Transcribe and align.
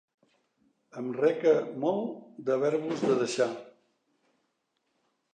Em 1.01 1.09
reca 1.17 1.51
molt 1.83 2.31
d'haver-vos 2.47 3.03
de 3.11 3.17
deixar. 3.19 3.47